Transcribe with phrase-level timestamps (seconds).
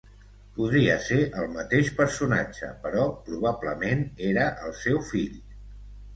[0.53, 5.39] Podria ser el mateix personatge però probablement era el seu fill.